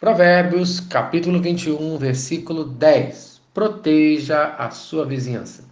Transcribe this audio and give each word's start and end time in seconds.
Provérbios, 0.00 0.80
capítulo 0.80 1.42
21, 1.42 1.98
versículo 1.98 2.64
10. 2.64 3.42
Proteja 3.52 4.54
a 4.56 4.70
sua 4.70 5.04
vizinhança. 5.04 5.62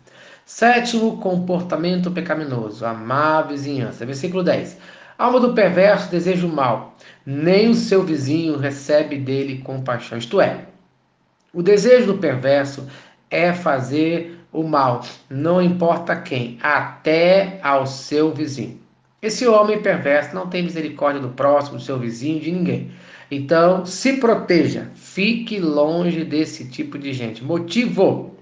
Sétimo 0.44 1.16
comportamento 1.16 2.10
pecaminoso, 2.10 2.84
amar 2.84 3.44
a 3.44 3.46
vizinhança. 3.46 4.04
Versículo 4.04 4.42
10. 4.42 4.76
Alma 5.16 5.40
do 5.40 5.54
perverso 5.54 6.10
deseja 6.10 6.46
o 6.46 6.52
mal, 6.52 6.94
nem 7.24 7.70
o 7.70 7.74
seu 7.74 8.02
vizinho 8.02 8.58
recebe 8.58 9.16
dele 9.16 9.62
compaixão. 9.62 10.18
Isto 10.18 10.42
é, 10.42 10.66
o 11.50 11.62
desejo 11.62 12.12
do 12.12 12.18
perverso 12.18 12.86
é 13.30 13.54
fazer 13.54 14.38
o 14.52 14.62
mal, 14.62 15.06
não 15.30 15.62
importa 15.62 16.14
quem, 16.14 16.58
até 16.62 17.58
ao 17.62 17.86
seu 17.86 18.34
vizinho. 18.34 18.78
Esse 19.22 19.48
homem 19.48 19.80
perverso 19.80 20.34
não 20.34 20.48
tem 20.48 20.62
misericórdia 20.62 21.22
do 21.22 21.30
próximo, 21.30 21.78
do 21.78 21.82
seu 21.82 21.98
vizinho, 21.98 22.40
de 22.40 22.52
ninguém. 22.52 22.92
Então, 23.30 23.84
se 23.84 24.14
proteja, 24.14 24.90
fique 24.94 25.60
longe 25.60 26.24
desse 26.24 26.68
tipo 26.68 26.98
de 26.98 27.12
gente. 27.12 27.44
Motivo: 27.44 28.34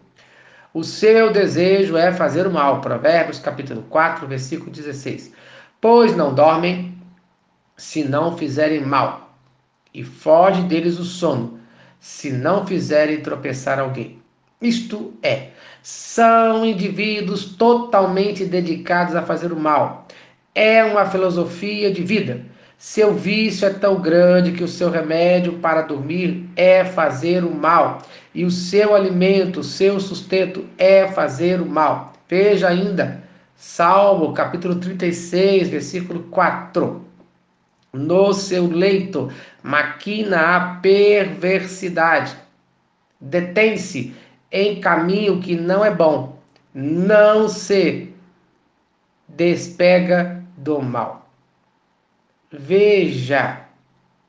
o 0.73 0.85
seu 0.85 1.33
desejo 1.33 1.97
é 1.97 2.13
fazer 2.13 2.47
o 2.47 2.53
mal. 2.53 2.81
Provérbios 2.81 3.41
capítulo 3.41 3.83
4, 3.91 4.27
versículo 4.27 4.71
16. 4.71 5.33
Pois 5.81 6.17
não 6.17 6.35
dormem 6.35 6.97
se 7.77 8.05
não 8.05 8.37
fizerem 8.37 8.81
mal, 8.81 9.37
e 9.93 10.03
foge 10.03 10.63
deles 10.63 10.99
o 10.99 11.05
sono, 11.05 11.61
se 12.01 12.31
não 12.31 12.67
fizerem 12.67 13.21
tropeçar 13.21 13.79
alguém. 13.79 14.19
Isto 14.63 15.13
é, 15.23 15.51
são 15.83 16.65
indivíduos 16.65 17.45
totalmente 17.45 18.47
dedicados 18.47 19.15
a 19.15 19.23
fazer 19.23 19.53
o 19.53 19.61
mal. 19.61 20.07
É 20.55 20.83
uma 20.85 21.05
filosofia 21.05 21.93
de 21.93 22.03
vida 22.03 22.47
seu 22.79 23.15
vício 23.15 23.67
é 23.67 23.73
tão 23.73 24.03
grande 24.03 24.53
que 24.53 24.63
o 24.63 24.69
seu 24.69 24.91
remédio 24.91 25.55
para 25.61 25.81
dormir 25.81 26.47
é 26.55 26.85
fazer 26.85 27.43
o 27.43 27.55
mal, 27.55 28.03
e 28.35 28.45
o 28.45 28.51
seu 28.51 28.95
alimento, 28.95 29.61
o 29.61 29.65
seu 29.65 29.99
sustento 29.99 30.67
é 30.77 31.09
fazer 31.09 31.59
o 31.63 31.67
mal. 31.67 32.13
Veja 32.29 32.69
ainda, 32.69 33.23
Salmo 33.57 34.35
capítulo 34.35 34.75
36, 34.75 35.71
versículo 35.71 36.25
4. 36.25 37.03
No 37.95 38.35
seu 38.35 38.67
leito 38.67 39.33
maquina 39.63 40.57
a 40.57 40.75
perversidade. 40.77 42.37
Detém-se 43.19 44.15
em 44.53 44.81
caminho 44.81 45.41
que 45.41 45.57
não 45.57 45.83
é 45.83 45.91
bom. 45.91 46.39
Não 46.75 47.49
se 47.49 48.13
despega 49.27 50.45
do 50.59 50.83
mal 50.83 51.26
veja, 52.51 53.61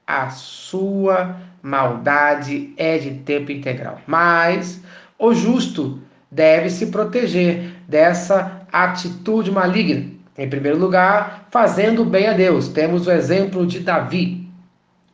a 0.05 0.29
sua 0.29 1.35
maldade 1.61 2.73
é 2.77 2.97
de 2.97 3.11
tempo 3.11 3.51
integral. 3.51 4.01
Mas 4.07 4.81
o 5.19 5.33
justo 5.33 5.99
deve 6.31 6.69
se 6.69 6.87
proteger 6.87 7.73
dessa 7.87 8.65
atitude 8.71 9.51
maligna. 9.51 10.05
Em 10.37 10.47
primeiro 10.47 10.77
lugar, 10.77 11.47
fazendo 11.49 12.05
bem 12.05 12.27
a 12.27 12.33
Deus. 12.33 12.67
Temos 12.67 13.07
o 13.07 13.11
exemplo 13.11 13.65
de 13.65 13.79
Davi, 13.79 14.47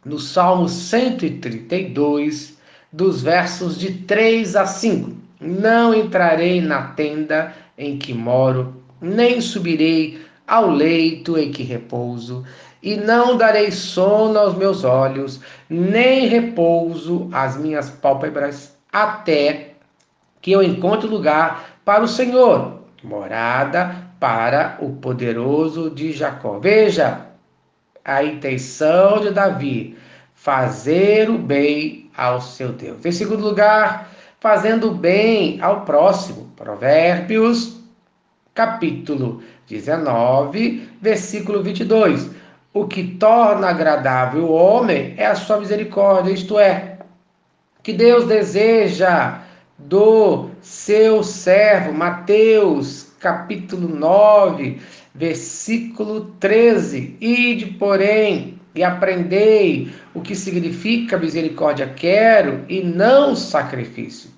no 0.04 0.20
Salmo 0.20 0.68
132, 0.68 2.58
dos 2.92 3.24
versos 3.24 3.80
de 3.80 3.94
3 3.94 4.56
a 4.56 4.66
5. 4.66 5.14
Não 5.40 5.94
entrarei 5.94 6.62
na 6.62 6.88
tenda 6.90 7.54
em 7.78 7.98
que 7.98 8.14
moro, 8.14 8.84
nem 9.02 9.40
subirei 9.40 10.22
ao 10.48 10.70
leito 10.70 11.38
em 11.38 11.52
que 11.52 11.64
repouso, 11.64 12.44
e 12.82 12.98
não 12.98 13.38
darei 13.38 13.72
sono 13.72 14.38
aos 14.38 14.56
meus 14.56 14.84
olhos, 14.84 15.40
nem 15.70 16.28
repouso 16.28 17.30
às 17.32 17.56
minhas 17.56 17.90
pálpebras, 17.90 18.76
até 18.92 19.74
que 20.42 20.52
eu 20.52 20.62
encontre 20.62 21.08
lugar 21.08 21.80
para 21.86 22.04
o 22.04 22.08
Senhor, 22.08 22.80
morada 23.02 23.96
para 24.20 24.78
o 24.82 24.92
poderoso 24.92 25.90
de 25.90 26.12
Jacó. 26.12 26.60
Veja 26.60 27.28
a 28.04 28.24
intenção 28.24 29.22
de 29.22 29.32
Davi, 29.32 29.98
fazer 30.34 31.30
o 31.30 31.38
bem 31.38 32.10
ao 32.16 32.42
seu 32.42 32.74
Deus. 32.74 33.06
Em 33.06 33.12
segundo 33.12 33.44
lugar, 33.44 34.10
fazendo 34.40 34.92
o 34.92 34.96
bem 34.96 35.62
ao 35.62 35.82
próximo. 35.82 36.52
Provérbios, 36.56 37.83
capítulo 38.54 39.42
19, 39.68 40.90
versículo 41.02 41.64
22 41.64 42.44
o 42.74 42.88
que 42.88 43.04
torna 43.04 43.70
agradável 43.70 44.46
o 44.46 44.52
homem 44.52 45.14
é 45.16 45.28
a 45.28 45.36
sua 45.36 45.60
misericórdia, 45.60 46.32
isto 46.32 46.58
é, 46.58 46.98
que 47.84 47.94
Deus 47.94 48.26
deseja 48.26 49.44
do 49.78 50.50
seu 50.60 51.24
servo, 51.24 51.94
Mateus 51.94 53.12
capítulo 53.20 53.88
9, 53.88 54.80
versículo 55.14 56.34
13. 56.40 57.16
Ide, 57.22 57.66
porém, 57.78 58.60
e 58.74 58.84
aprendei 58.84 59.94
o 60.14 60.22
que 60.22 60.36
significa 60.36 61.18
misericórdia 61.18 61.88
quero 61.88 62.66
e 62.68 62.82
não 62.82 63.36
sacrifício. 63.36 64.32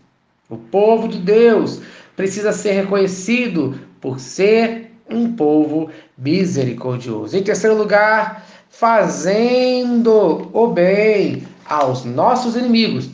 O 0.50 0.58
povo 0.58 1.08
de 1.08 1.20
Deus 1.20 1.82
precisa 2.18 2.52
ser 2.52 2.74
reconhecido 2.74 3.80
por 4.06 4.20
ser 4.20 4.92
um 5.10 5.34
povo 5.34 5.90
misericordioso. 6.16 7.36
Em 7.36 7.42
terceiro 7.42 7.76
lugar, 7.76 8.46
fazendo 8.70 10.48
o 10.54 10.68
bem 10.68 11.42
aos 11.68 12.06
nossos 12.06 12.56
inimigos, 12.56 13.10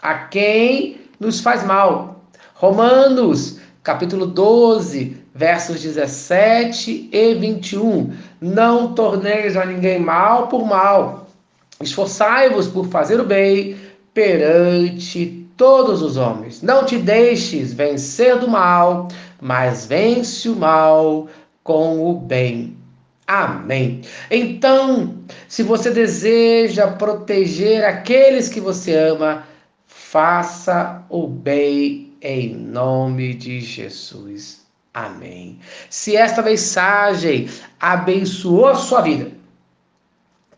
a 0.00 0.14
quem 0.14 0.96
nos 1.20 1.40
faz 1.40 1.62
mal. 1.62 2.24
Romanos, 2.54 3.58
capítulo 3.82 4.24
12, 4.24 5.14
versos 5.34 5.82
17 5.82 7.10
e 7.12 7.34
21. 7.34 8.10
Não 8.40 8.94
torneis 8.94 9.58
a 9.58 9.66
ninguém 9.66 9.98
mal 9.98 10.48
por 10.48 10.66
mal. 10.66 11.28
Esforçai-vos 11.82 12.66
por 12.66 12.86
fazer 12.86 13.20
o 13.20 13.26
bem 13.26 13.76
perante 14.14 15.39
todos 15.60 16.00
os 16.00 16.16
homens. 16.16 16.62
Não 16.62 16.86
te 16.86 16.96
deixes 16.96 17.74
vencer 17.74 18.38
do 18.38 18.48
mal, 18.48 19.08
mas 19.42 19.84
vence 19.84 20.48
o 20.48 20.56
mal 20.56 21.28
com 21.62 22.10
o 22.10 22.18
bem. 22.18 22.74
Amém. 23.26 24.00
Então, 24.30 25.16
se 25.48 25.62
você 25.62 25.90
deseja 25.90 26.86
proteger 26.86 27.84
aqueles 27.84 28.48
que 28.48 28.58
você 28.58 28.94
ama, 28.94 29.46
faça 29.86 31.04
o 31.10 31.26
bem 31.26 32.14
em 32.22 32.54
nome 32.54 33.34
de 33.34 33.60
Jesus. 33.60 34.62
Amém. 34.94 35.58
Se 35.90 36.16
esta 36.16 36.40
mensagem 36.40 37.50
abençoou 37.78 38.74
sua 38.76 39.02
vida, 39.02 39.30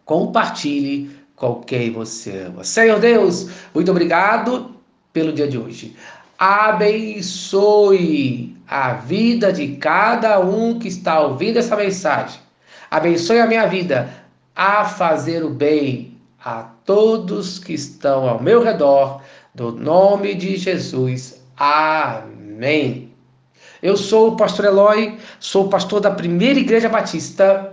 compartilhe 0.04 1.10
com 1.34 1.56
quem 1.56 1.90
você 1.90 2.44
ama. 2.46 2.62
Senhor 2.62 3.00
Deus, 3.00 3.48
muito 3.74 3.90
obrigado 3.90 4.71
pelo 5.12 5.32
dia 5.32 5.48
de 5.48 5.58
hoje 5.58 5.96
abençoe 6.44 7.94
a 8.66 8.94
vida 8.94 9.52
de 9.52 9.76
cada 9.76 10.40
um 10.40 10.76
que 10.76 10.88
está 10.88 11.20
ouvindo 11.20 11.58
essa 11.58 11.76
mensagem. 11.76 12.40
Abençoe 12.90 13.38
a 13.38 13.46
minha 13.46 13.64
vida 13.68 14.12
a 14.56 14.84
fazer 14.84 15.44
o 15.44 15.50
bem 15.50 16.18
a 16.44 16.64
todos 16.84 17.60
que 17.60 17.74
estão 17.74 18.28
ao 18.28 18.42
meu 18.42 18.60
redor, 18.60 19.22
do 19.54 19.70
nome 19.70 20.34
de 20.34 20.56
Jesus. 20.56 21.40
Amém. 21.56 23.12
Eu 23.80 23.96
sou 23.96 24.30
o 24.32 24.36
pastor 24.36 24.64
Eloy, 24.64 25.16
sou 25.38 25.68
pastor 25.68 26.00
da 26.00 26.10
Primeira 26.10 26.58
Igreja 26.58 26.88
Batista 26.88 27.72